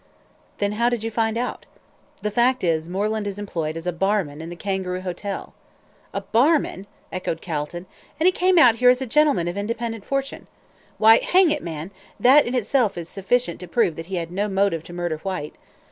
[0.57, 1.67] "Then how did you find out?"
[2.23, 5.53] "The fact is, Moreland is employed as a barman in the Kangaroo Hotel."
[6.11, 7.85] "A barman!" echoed Calton;
[8.19, 10.47] "and he came out here as a gentleman of independent fortune.
[10.97, 14.47] Why, hang it, man, that in itself is sufficient to prove that he had no
[14.47, 15.53] motive to murder Whyte.